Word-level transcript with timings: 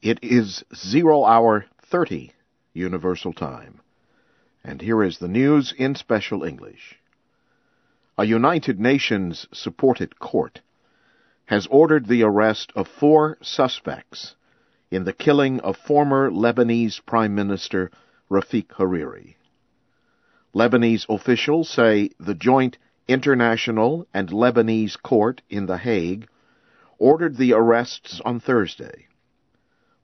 It 0.00 0.20
is 0.22 0.62
zero 0.72 1.24
hour 1.24 1.66
30 1.82 2.32
Universal 2.72 3.32
Time. 3.32 3.80
And 4.62 4.80
here 4.80 5.02
is 5.02 5.18
the 5.18 5.26
news 5.26 5.74
in 5.76 5.96
special 5.96 6.44
English. 6.44 7.00
A 8.16 8.24
United 8.24 8.78
Nations 8.78 9.48
supported 9.52 10.20
court 10.20 10.60
has 11.46 11.66
ordered 11.66 12.06
the 12.06 12.22
arrest 12.22 12.70
of 12.76 12.86
four 12.86 13.38
suspects 13.42 14.36
in 14.88 15.02
the 15.02 15.12
killing 15.12 15.58
of 15.60 15.76
former 15.76 16.30
Lebanese 16.30 17.04
Prime 17.04 17.34
Minister 17.34 17.90
Rafik 18.30 18.68
Hariri. 18.68 19.34
Lebanese 20.54 21.06
officials 21.08 21.68
say 21.68 22.10
the 22.20 22.34
joint 22.34 22.78
international 23.08 24.06
and 24.14 24.28
Lebanese 24.28 24.96
court 25.02 25.42
in 25.50 25.66
The 25.66 25.78
Hague 25.78 26.28
ordered 26.98 27.36
the 27.36 27.52
arrests 27.52 28.20
on 28.24 28.38
Thursday. 28.38 29.07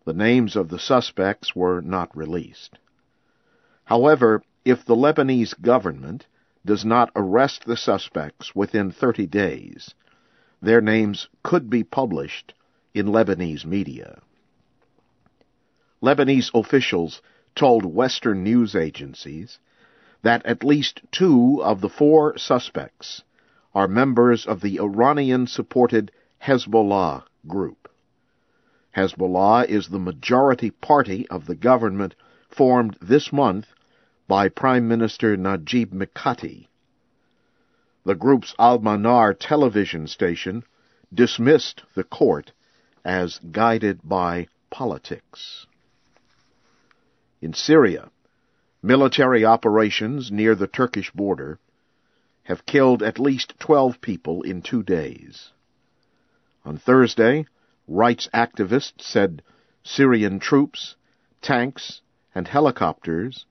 The 0.05 0.13
names 0.13 0.55
of 0.57 0.69
the 0.69 0.79
suspects 0.79 1.57
were 1.57 1.81
not 1.81 2.15
released. 2.17 2.79
However, 3.85 4.43
if 4.65 4.85
the 4.85 4.97
Lebanese 4.97 5.55
government 5.61 6.27
does 6.65 6.85
not 6.85 7.11
arrest 7.17 7.65
the 7.65 7.77
suspects 7.77 8.55
within 8.55 8.91
30 8.91 9.27
days, 9.27 9.95
their 10.61 10.81
names 10.81 11.29
could 11.43 11.69
be 11.69 11.85
published 11.85 12.55
in 12.95 13.07
Lebanese 13.07 13.65
media. 13.67 14.21
Lebanese 16.03 16.51
officials 16.55 17.23
told 17.55 17.85
Western 17.85 18.43
news 18.43 18.75
agencies 18.75 19.59
that 20.23 20.45
at 20.47 20.65
least 20.65 21.01
two 21.13 21.63
of 21.63 21.81
the 21.81 21.89
four 21.89 22.37
suspects 22.37 23.23
are 23.75 23.89
members 23.89 24.47
of 24.47 24.61
the 24.61 24.79
Iranian 24.79 25.47
supported 25.47 26.11
Hezbollah 26.43 27.25
group. 27.47 27.89
Hezbollah 28.97 29.67
is 29.67 29.89
the 29.89 29.99
majority 29.99 30.71
party 30.71 31.27
of 31.29 31.47
the 31.47 31.55
government 31.55 32.15
formed 32.49 32.97
this 33.03 33.33
month 33.33 33.67
by 34.29 34.49
Prime 34.49 34.87
Minister 34.87 35.37
Najib 35.37 35.93
Mikati. 35.93 36.69
The 38.05 38.15
group's 38.15 38.55
Al 38.59 38.79
Manar 38.79 39.35
television 39.35 40.07
station 40.07 40.63
dismissed 41.13 41.83
the 41.95 42.05
court 42.05 42.53
as 43.05 43.39
guided 43.51 44.01
by 44.05 44.47
politics. 44.71 45.67
In 47.41 47.53
Syria, 47.53 48.11
military 48.83 49.45
operations 49.45 50.31
near 50.31 50.55
the 50.55 50.67
Turkish 50.67 51.11
border 51.11 51.59
have 52.45 52.67
killed 52.67 53.03
at 53.03 53.19
least 53.19 53.55
12 53.59 54.01
people 54.01 54.43
in 54.43 54.63
two 54.63 54.83
days. 54.83 55.51
On 56.65 56.79
Thursday, 56.79 57.47
rights 57.87 58.29
activists 58.33 59.03
said 59.03 59.43
Syrian 59.83 60.39
troops, 60.41 60.97
tanks, 61.43 62.01
and 62.35 62.49
helicopters 62.49 63.45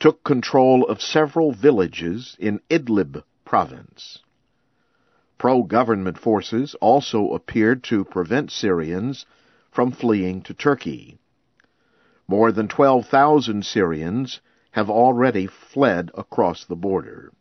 took 0.00 0.22
control 0.24 0.84
of 0.84 1.00
several 1.00 1.52
villages 1.52 2.36
in 2.38 2.60
Idlib 2.68 3.22
province. 3.44 4.18
Pro-government 5.38 6.18
forces 6.18 6.74
also 6.80 7.30
appeared 7.30 7.84
to 7.84 8.04
prevent 8.04 8.50
Syrians 8.50 9.24
from 9.70 9.92
fleeing 9.92 10.42
to 10.42 10.54
Turkey. 10.54 11.18
More 12.26 12.50
than 12.50 12.68
12,000 12.68 13.64
Syrians 13.64 14.40
have 14.72 14.90
already 14.90 15.46
fled 15.46 16.10
across 16.14 16.64
the 16.64 16.76
border. 16.76 17.32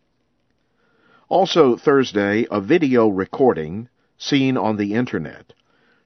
Also 1.29 1.75
Thursday, 1.75 2.45
a 2.49 2.61
video 2.61 3.07
recording 3.07 3.89
seen 4.17 4.55
on 4.57 4.77
the 4.77 4.93
internet 4.93 5.53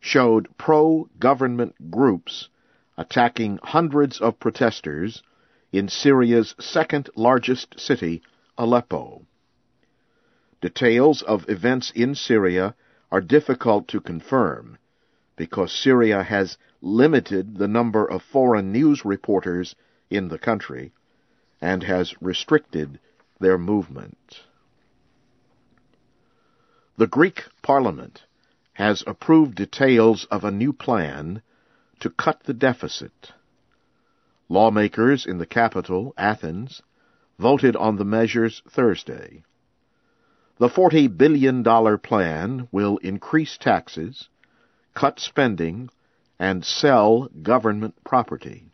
showed 0.02 0.50
pro-government 0.58 1.92
groups 1.92 2.50
attacking 2.98 3.60
hundreds 3.64 4.20
of 4.20 4.40
protesters 4.40 5.24
in 5.72 5.88
Syria's 5.88 6.54
second 6.60 7.10
largest 7.16 7.80
city, 7.80 8.22
Aleppo. 8.58 9.26
Details 10.60 11.22
of 11.22 11.48
events 11.48 11.92
in 11.96 12.16
Syria 12.16 12.76
are 13.12 13.22
difficult 13.22 13.88
to 13.88 14.02
confirm 14.02 14.78
because 15.36 15.72
Syria 15.72 16.24
has 16.24 16.58
limited 16.82 17.58
the 17.58 17.68
number 17.68 18.06
of 18.06 18.22
foreign 18.22 18.72
news 18.72 19.06
reporters 19.06 19.76
in 20.10 20.28
the 20.28 20.40
country 20.40 20.92
and 21.62 21.84
has 21.84 22.14
restricted 22.22 23.00
their 23.40 23.58
movement. 23.58 24.42
The 26.98 27.08
Greek 27.08 27.46
Parliament 27.62 28.24
has 28.74 29.04
approved 29.06 29.56
details 29.56 30.26
of 30.32 30.44
a 30.44 30.52
new 30.52 30.74
plan 30.74 31.42
to 32.00 32.10
cut 32.10 32.44
the 32.44 32.54
deficit. 32.54 33.32
Lawmakers 34.50 35.26
in 35.26 35.38
the 35.38 35.46
capital, 35.46 36.14
Athens, 36.18 36.82
voted 37.40 37.76
on 37.76 37.96
the 37.98 38.06
measures 38.06 38.62
Thursday. 38.70 39.44
The 40.58 40.70
$40 40.70 41.18
billion 41.18 41.64
plan 42.00 42.68
will 42.72 42.98
increase 42.98 43.58
taxes, 43.58 44.30
cut 44.94 45.20
spending, 45.20 45.90
and 46.40 46.64
sell 46.64 47.30
government 47.42 47.96
property. 48.04 48.66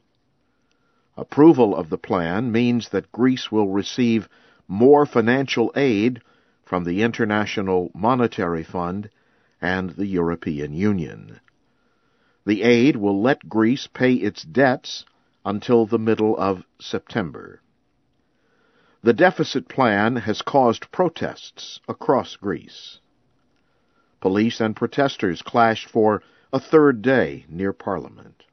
Approval 1.15 1.75
of 1.75 1.89
the 1.89 1.97
plan 1.97 2.51
means 2.51 2.89
that 2.89 3.11
Greece 3.11 3.51
will 3.51 3.69
receive 3.69 4.29
more 4.67 5.05
financial 5.05 5.71
aid 5.75 6.21
from 6.63 6.83
the 6.83 7.01
International 7.01 7.89
Monetary 7.95 8.63
Fund 8.63 9.09
and 9.61 9.91
the 9.91 10.05
European 10.05 10.73
Union. 10.73 11.39
The 12.45 12.63
aid 12.63 12.95
will 12.95 13.21
let 13.21 13.49
Greece 13.49 13.87
pay 13.87 14.13
its 14.13 14.43
debts 14.43 15.05
until 15.45 15.85
the 15.85 15.99
middle 15.99 16.37
of 16.37 16.63
September. 16.79 17.61
The 19.01 19.13
deficit 19.13 19.67
plan 19.67 20.17
has 20.17 20.41
caused 20.41 20.91
protests 20.91 21.79
across 21.87 22.35
Greece. 22.35 22.99
Police 24.19 24.59
and 24.59 24.75
protesters 24.75 25.41
clashed 25.41 25.87
for 25.87 26.21
a 26.51 26.59
third 26.59 27.01
day 27.01 27.45
near 27.47 27.73
Parliament. 27.73 28.43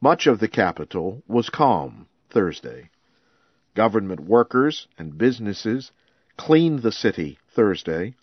Much 0.00 0.26
of 0.26 0.38
the 0.40 0.48
capital 0.48 1.22
was 1.26 1.50
calm 1.50 2.06
Thursday. 2.28 2.90
Government 3.74 4.20
workers 4.20 4.88
and 4.98 5.16
businesses 5.16 5.90
cleaned 6.36 6.82
the 6.82 6.92
city 6.92 7.38
Thursday 7.48 8.14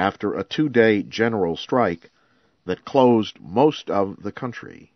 after 0.00 0.32
a 0.32 0.42
two 0.42 0.70
day 0.70 1.02
general 1.02 1.58
strike 1.58 2.10
that 2.64 2.86
closed 2.86 3.38
most 3.38 3.90
of 3.90 4.22
the 4.22 4.32
country. 4.32 4.90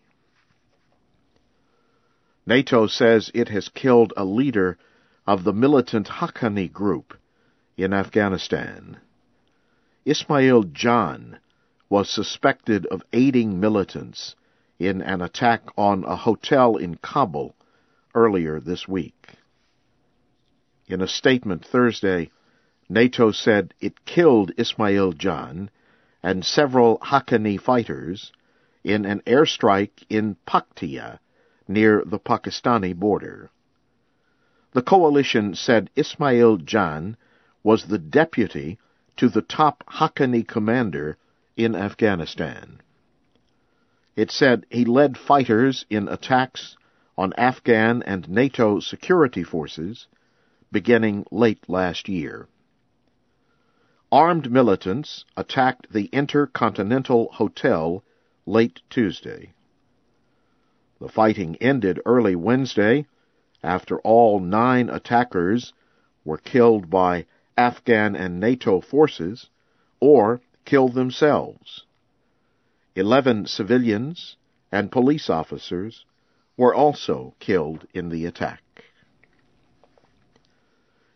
NATO 2.47 2.87
says 2.87 3.31
it 3.35 3.51
has 3.51 3.69
killed 3.69 4.15
a 4.17 4.25
leader 4.25 4.79
of 5.27 5.45
the 5.45 5.53
militant 5.53 6.09
Haqqani 6.09 6.73
group 6.73 7.19
in 7.77 7.93
Afghanistan. 7.93 8.97
Ismail 10.07 10.63
Jan 10.65 11.39
was 11.91 12.09
suspected 12.09 12.87
of 12.87 13.03
aiding 13.13 13.61
militants 13.61 14.35
in 14.79 15.03
an 15.03 15.21
attack 15.21 15.63
on 15.77 16.05
a 16.05 16.17
hotel 16.17 16.77
in 16.77 16.95
Kabul 16.97 17.55
earlier 18.15 18.59
this 18.59 18.89
week. 18.89 19.35
In 20.87 21.03
a 21.03 21.09
statement 21.09 21.63
Thursday, 21.65 22.31
NATO 22.89 23.31
said 23.31 23.73
it 23.81 24.05
killed 24.05 24.53
Ismail 24.59 25.13
Jan 25.13 25.71
and 26.23 26.45
several 26.45 26.99
Haqqani 26.99 27.59
fighters 27.59 28.31
in 28.83 29.07
an 29.07 29.21
airstrike 29.27 30.05
in 30.11 30.37
Paktia 30.47 31.19
near 31.67 32.03
the 32.05 32.19
Pakistani 32.19 32.95
border. 32.95 33.51
The 34.73 34.83
coalition 34.83 35.55
said 35.55 35.89
Ismail 35.97 36.59
Jan 36.59 37.17
was 37.63 37.87
the 37.87 37.99
deputy 37.99 38.79
to 39.17 39.29
the 39.29 39.43
top 39.43 39.83
Haqqani 39.87 40.47
commander 40.47 41.17
in 41.57 41.75
Afghanistan. 41.75 42.83
It 44.17 44.31
said 44.31 44.67
he 44.71 44.85
led 44.85 45.17
fighters 45.17 45.87
in 45.89 46.09
attacks 46.09 46.77
on 47.17 47.33
Afghan 47.35 48.03
and 48.03 48.29
NATO 48.29 48.81
security 48.81 49.43
forces 49.43 50.07
beginning 50.71 51.25
late 51.31 51.69
last 51.69 52.09
year. 52.09 52.49
Armed 54.15 54.49
militants 54.49 55.25
attacked 55.37 55.93
the 55.93 56.05
Intercontinental 56.13 57.31
Hotel 57.33 58.05
late 58.47 58.81
Tuesday. 58.89 59.53
The 61.01 61.09
fighting 61.09 61.57
ended 61.57 61.99
early 62.07 62.37
Wednesday 62.37 63.07
after 63.61 63.99
all 64.03 64.39
nine 64.39 64.89
attackers 64.89 65.73
were 66.25 66.39
killed 66.39 66.89
by 66.89 67.27
Afghan 67.59 68.15
and 68.15 68.39
NATO 68.39 68.81
forces 68.81 69.49
or 69.99 70.41
killed 70.65 70.95
themselves. 70.95 71.85
Eleven 72.95 73.47
civilians 73.47 74.37
and 74.71 74.93
police 74.93 75.29
officers 75.29 76.05
were 76.57 76.73
also 76.73 77.35
killed 77.41 77.85
in 77.93 78.11
the 78.11 78.27
attack. 78.27 78.63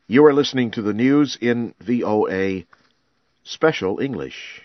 You 0.08 0.24
are 0.24 0.34
listening 0.34 0.72
to 0.72 0.82
the 0.82 0.94
news 0.94 1.38
in 1.40 1.74
VOA 1.78 2.64
Special 3.50 3.98
English. 3.98 4.60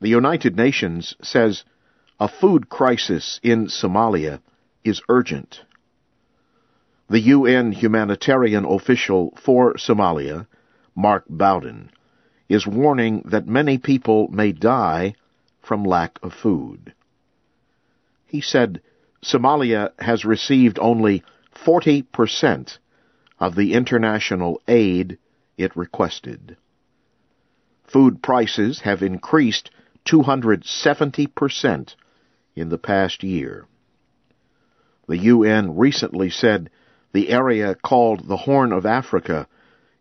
The 0.00 0.10
United 0.10 0.54
Nations 0.54 1.16
says 1.20 1.64
a 2.20 2.28
food 2.28 2.68
crisis 2.68 3.40
in 3.42 3.66
Somalia 3.66 4.40
is 4.84 5.02
urgent. 5.08 5.62
The 7.10 7.18
UN 7.18 7.72
humanitarian 7.72 8.64
official 8.64 9.36
for 9.42 9.74
Somalia, 9.74 10.46
Mark 10.94 11.24
Bowden, 11.28 11.90
is 12.48 12.64
warning 12.64 13.22
that 13.24 13.48
many 13.48 13.76
people 13.76 14.28
may 14.28 14.52
die 14.52 15.14
from 15.62 15.82
lack 15.82 16.20
of 16.22 16.32
food. 16.32 16.94
He 18.24 18.40
said 18.40 18.80
Somalia 19.20 19.90
has 19.98 20.24
received 20.24 20.78
only 20.78 21.24
40% 21.56 22.78
of 23.40 23.56
the 23.56 23.72
international 23.72 24.62
aid 24.68 25.18
it 25.58 25.76
requested. 25.76 26.56
Food 27.86 28.22
prices 28.22 28.80
have 28.80 29.02
increased 29.02 29.70
270% 30.06 31.94
in 32.56 32.68
the 32.68 32.78
past 32.78 33.22
year. 33.22 33.66
The 35.06 35.18
UN 35.18 35.76
recently 35.76 36.30
said 36.30 36.70
the 37.12 37.30
area 37.30 37.74
called 37.74 38.26
the 38.26 38.38
Horn 38.38 38.72
of 38.72 38.86
Africa 38.86 39.46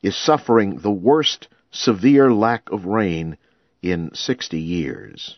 is 0.01 0.15
suffering 0.15 0.77
the 0.77 0.91
worst 0.91 1.47
severe 1.71 2.31
lack 2.31 2.69
of 2.71 2.85
rain 2.85 3.37
in 3.81 4.13
60 4.13 4.59
years. 4.59 5.37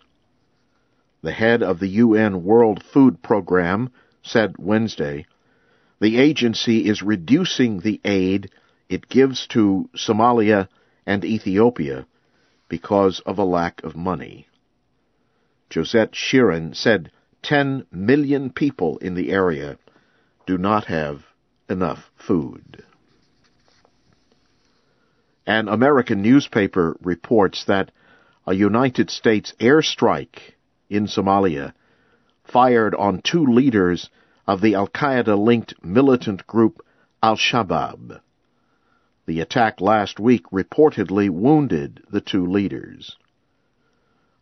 The 1.22 1.32
head 1.32 1.64
of 1.64 1.80
the 1.80 1.90
UN 1.90 2.44
World 2.44 2.84
Food 2.84 3.22
Program 3.22 3.92
said 4.22 4.56
Wednesday 4.58 5.26
the 6.00 6.18
agency 6.18 6.88
is 6.88 7.02
reducing 7.02 7.80
the 7.80 8.00
aid 8.04 8.52
it 8.90 9.08
gives 9.10 9.48
to 9.48 9.90
Somalia 9.96 10.68
and 11.06 11.26
Ethiopia 11.26 12.06
because 12.70 13.20
of 13.22 13.38
a 13.38 13.44
lack 13.44 13.84
of 13.84 13.96
money. 13.96 14.48
Josette 15.70 16.14
Sheeran 16.14 16.76
said 16.76 17.12
10 17.44 17.86
million 17.92 18.50
people 18.50 18.98
in 18.98 19.14
the 19.14 19.32
area 19.32 19.78
do 20.46 20.58
not 20.58 20.86
have 20.86 21.24
enough 21.70 22.12
food. 22.16 22.84
An 25.46 25.68
American 25.68 26.22
newspaper 26.22 26.98
reports 27.02 27.66
that 27.66 27.92
a 28.48 28.54
United 28.54 29.10
States 29.10 29.54
airstrike 29.60 30.40
in 30.90 31.06
Somalia 31.08 31.74
fired 32.44 32.96
on 32.96 33.22
two 33.22 33.46
leaders 33.46 34.10
of 34.48 34.62
the 34.62 34.76
Al 34.76 34.88
Qaeda 34.88 35.38
linked 35.38 35.74
militant 35.84 36.46
group 36.46 36.86
Al 37.22 37.36
Shabaab. 37.36 38.22
The 39.28 39.40
attack 39.40 39.82
last 39.82 40.20
week 40.20 40.46
reportedly 40.52 41.30
wounded 41.30 42.04
the 42.12 42.22
two 42.22 42.46
leaders. 42.46 43.18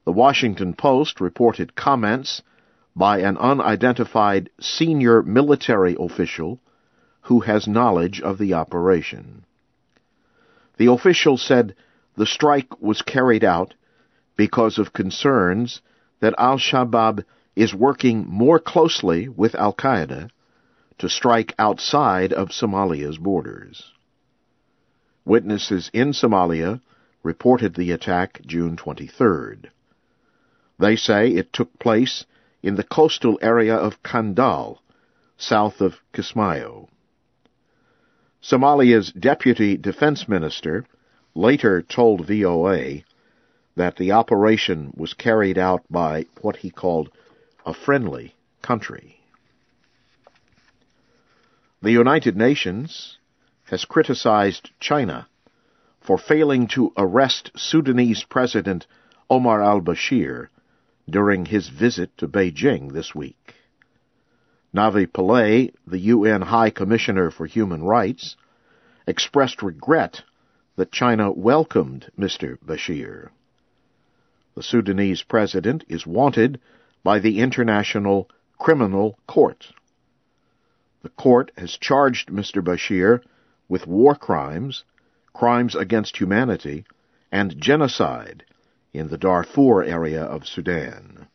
The 0.06 0.12
Washington 0.12 0.74
Post 0.74 1.22
reported 1.22 1.76
comments 1.76 2.42
by 2.94 3.20
an 3.20 3.38
unidentified 3.38 4.50
senior 4.60 5.24
military 5.24 5.96
official 5.98 6.60
who 7.22 7.40
has 7.40 7.68
knowledge 7.68 8.22
of 8.22 8.38
the 8.38 8.54
operation. 8.54 9.46
The 10.78 10.92
official 10.92 11.38
said 11.38 11.76
the 12.16 12.26
strike 12.26 12.82
was 12.82 13.02
carried 13.02 13.46
out 13.46 13.74
because 14.36 14.78
of 14.78 14.92
concerns 14.92 15.82
that 16.20 16.36
Al 16.38 16.58
Shabaab 16.58 17.24
is 17.56 17.74
working 17.74 18.28
more 18.28 18.60
closely 18.60 19.30
with 19.30 19.56
Al 19.56 19.74
Qaeda 19.74 20.30
to 20.98 21.08
strike 21.10 21.56
outside 21.58 22.34
of 22.34 22.50
Somalia's 22.50 23.18
borders. 23.18 23.94
Witnesses 25.25 25.90
in 25.94 26.12
Somalia 26.12 26.81
reported 27.24 27.75
the 27.75 27.92
attack 27.92 28.42
June 28.46 28.75
23rd. 28.75 29.70
They 30.80 30.96
say 30.96 31.30
it 31.30 31.54
took 31.54 31.80
place 31.80 32.25
in 32.62 32.75
the 32.75 32.84
coastal 32.84 33.40
area 33.42 33.75
of 33.75 34.04
Kandal, 34.04 34.80
south 35.38 35.81
of 35.81 36.02
Kismayo. 36.14 36.90
Somalia's 38.42 39.12
deputy 39.14 39.78
defense 39.78 40.28
minister 40.28 40.86
later 41.34 41.81
told 41.81 42.28
VOA 42.28 43.04
that 43.75 43.96
the 43.96 44.12
operation 44.12 44.94
was 44.96 45.14
carried 45.14 45.58
out 45.58 45.84
by 45.90 46.25
what 46.42 46.58
he 46.58 46.70
called 46.70 47.10
a 47.66 47.74
friendly 47.74 48.36
country. 48.62 49.20
The 51.81 51.92
United 51.92 52.36
Nations 52.38 53.18
has 53.74 53.86
criticized 53.86 54.70
China 54.80 55.28
for 56.00 56.16
failing 56.16 56.68
to 56.68 56.94
arrest 56.96 57.50
Sudanese 57.56 58.24
President 58.24 58.86
Omar 59.31 59.64
al-Bashir 59.64 60.50
during 61.10 61.46
his 61.46 61.70
visit 61.70 62.16
to 62.16 62.28
Beijing 62.28 62.94
this 62.94 63.16
week. 63.16 63.56
Navi 64.75 65.08
Pillay, 65.08 65.74
the 65.88 65.98
UN 65.98 66.44
High 66.44 66.70
Commissioner 66.70 67.31
for 67.31 67.48
Human 67.48 67.84
Rights, 67.84 68.36
expressed 69.08 69.64
regret 69.64 70.22
that 70.75 70.92
China 70.92 71.31
welcomed 71.31 72.12
Mr. 72.16 72.60
Bashir. 72.64 73.30
The 74.54 74.62
Sudanese 74.62 75.24
president 75.24 75.84
is 75.90 76.06
wanted 76.06 76.62
by 77.04 77.18
the 77.18 77.40
International 77.40 78.30
Criminal 78.60 79.18
Court. 79.25 79.66
The 81.02 81.10
court 81.10 81.52
has 81.58 81.75
charged 81.75 82.30
Mr. 82.30 82.64
Bashir 82.64 83.24
with 83.68 83.88
war 83.88 84.15
crimes, 84.15 84.83
crimes 85.33 85.75
against 85.75 86.18
humanity, 86.18 86.86
and 87.31 87.60
genocide 87.60 88.44
in 88.94 89.10
the 89.10 89.18
Darfur 89.18 89.83
area 89.83 90.24
of 90.24 90.48
Sudan. 90.48 91.27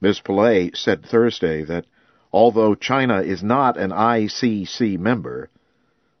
Ms. 0.00 0.20
Pillay 0.20 0.76
said 0.76 1.04
Thursday 1.04 1.64
that 1.64 1.86
although 2.32 2.74
China 2.74 3.20
is 3.20 3.42
not 3.42 3.76
an 3.76 3.90
ICC 3.90 4.98
member, 4.98 5.48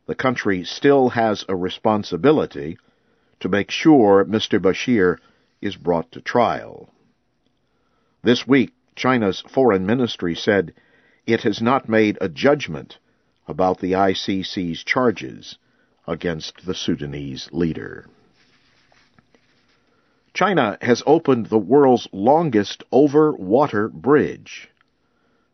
the 0.06 0.14
country 0.14 0.64
still 0.64 1.10
has 1.10 1.44
a 1.48 1.56
responsibility 1.56 2.78
to 3.40 3.48
make 3.48 3.70
sure 3.70 4.24
Mr. 4.24 4.60
Bashir 4.60 5.18
is 5.60 5.76
brought 5.76 6.10
to 6.12 6.20
trial. 6.20 6.88
This 8.22 8.46
week, 8.46 8.72
China's 8.96 9.42
foreign 9.48 9.86
ministry 9.86 10.34
said 10.34 10.72
it 11.26 11.42
has 11.42 11.60
not 11.60 11.88
made 11.88 12.18
a 12.20 12.28
judgment 12.28 12.98
about 13.46 13.80
the 13.80 13.92
ICC's 13.92 14.84
charges 14.84 15.58
against 16.06 16.64
the 16.64 16.74
Sudanese 16.74 17.48
leader. 17.52 18.06
China 20.32 20.76
has 20.80 21.02
opened 21.06 21.46
the 21.46 21.58
world's 21.58 22.08
longest 22.12 22.82
over-water 22.90 23.88
bridge. 23.88 24.68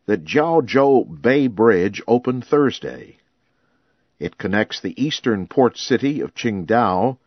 The 0.07 0.17
Jiaozhou 0.17 1.21
Bay 1.21 1.47
Bridge 1.47 2.01
opened 2.07 2.45
Thursday. 2.45 3.17
It 4.19 4.37
connects 4.37 4.81
the 4.81 4.99
eastern 5.01 5.47
port 5.47 5.77
city 5.77 6.21
of 6.21 6.33
Qingdao 6.33 7.17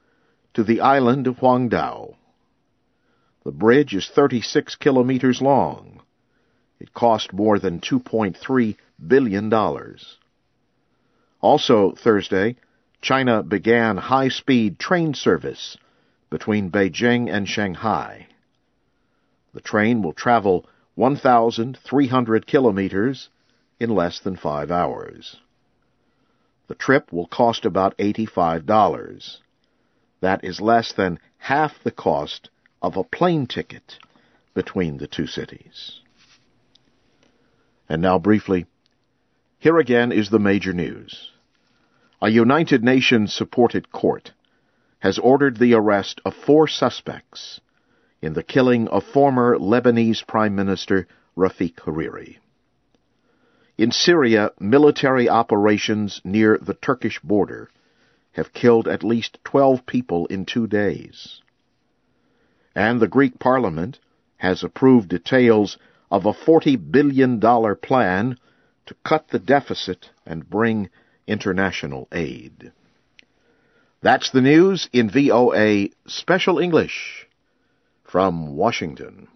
to 0.55 0.65
the 0.65 0.81
island 0.81 1.27
of 1.27 1.37
Huangdao. 1.37 2.15
The 3.45 3.53
bridge 3.53 3.95
is 3.95 4.09
36 4.09 4.77
kilometers 4.77 5.41
long. 5.41 6.01
It 6.81 6.93
cost 6.93 7.33
more 7.33 7.59
than 7.59 7.81
$2.3 7.81 8.77
billion. 9.07 9.51
Also 11.45 11.93
Thursday, 11.93 12.57
China 13.03 13.43
began 13.43 13.99
high-speed 13.99 14.79
train 14.79 15.13
service 15.13 15.77
between 16.31 16.71
Beijing 16.71 17.31
and 17.31 17.47
Shanghai. 17.47 18.29
The 19.53 19.61
train 19.61 20.01
will 20.01 20.15
travel 20.15 20.65
1,300 20.95 22.47
kilometers 22.47 23.29
in 23.79 23.91
less 23.91 24.21
than 24.21 24.37
five 24.37 24.71
hours. 24.71 25.37
The 26.69 26.75
trip 26.75 27.13
will 27.13 27.27
cost 27.27 27.67
about 27.67 27.95
$85. 27.99 29.41
That 30.23 30.43
is 30.43 30.63
less 30.63 30.95
than 30.95 31.19
half 31.37 31.75
the 31.83 31.91
cost 31.91 32.49
of 32.81 32.97
a 32.97 33.05
plane 33.05 33.47
ticket 33.47 33.99
between 34.55 34.97
the 34.97 35.07
two 35.07 35.27
cities. 35.27 36.01
And 37.87 38.01
now 38.01 38.19
briefly, 38.19 38.65
here 39.59 39.77
again 39.79 40.11
is 40.11 40.31
the 40.31 40.39
major 40.39 40.73
news. 40.73 41.33
A 42.25 42.31
United 42.31 42.83
Nations 42.83 43.35
supported 43.35 43.93
court 43.93 44.33
has 45.01 45.19
ordered 45.19 45.59
the 45.59 45.75
arrest 45.75 46.23
of 46.25 46.33
four 46.33 46.67
suspects 46.67 47.61
in 48.23 48.33
the 48.33 48.43
killing 48.43 48.89
of 48.89 49.05
former 49.05 49.59
Lebanese 49.59 50.27
Prime 50.27 50.55
Minister 50.55 51.07
Rafik 51.37 51.75
Hariri. 51.81 52.39
In 53.77 53.91
Syria, 53.91 54.53
military 54.59 55.29
operations 55.29 56.23
near 56.25 56.57
the 56.57 56.73
Turkish 56.73 57.21
border 57.21 57.69
have 58.33 58.55
killed 58.55 58.89
at 58.89 59.05
least 59.05 59.39
12 59.45 59.85
people 59.85 60.25
in 60.29 60.47
two 60.47 60.67
days. 60.67 61.43
And 62.75 63.01
the 63.01 63.15
Greek 63.17 63.39
parliament 63.39 63.99
has 64.39 64.65
approved 64.65 65.11
details 65.11 65.77
of 66.11 66.25
a 66.25 66.33
$40 66.33 66.91
billion 66.91 67.39
plan 67.83 68.39
to 68.87 68.95
cut 69.05 69.29
the 69.29 69.39
deficit 69.39 70.09
and 70.25 70.49
bring 70.49 70.89
international 71.27 72.09
aid. 72.13 72.73
That's 74.03 74.31
the 74.31 74.43
news 74.43 74.89
in 74.93 75.11
VOA 75.11 75.89
Special 76.07 76.59
English 76.59 77.27
from 78.05 78.55
Washington. 78.55 79.29